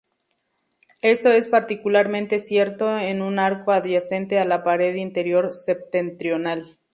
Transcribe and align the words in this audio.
Esto 1.03 1.29
es 1.29 1.47
particularmente 1.47 2.39
cierto 2.39 2.97
en 2.97 3.21
un 3.21 3.37
arco 3.37 3.71
adyacente 3.71 4.39
a 4.39 4.45
la 4.45 4.63
pared 4.63 4.95
interior 4.95 5.53
septentrional. 5.53 6.79